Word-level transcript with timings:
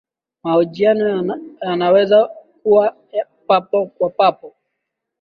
mahojiano 0.43 1.37
yanaweza 1.61 2.27
kuwa 2.63 2.95
ya 3.11 3.25
papo 3.47 3.85
kwa 3.85 4.09
papo 4.09 4.53